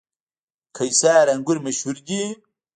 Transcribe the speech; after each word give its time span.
قیصار 0.77 1.25
انګور 1.33 1.57
مشهور 1.65 1.97
دي؟ 2.07 2.21